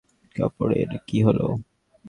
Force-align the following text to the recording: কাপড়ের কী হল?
কাপড়ের 0.35 0.89
কী 1.07 1.17
হল? 1.25 1.39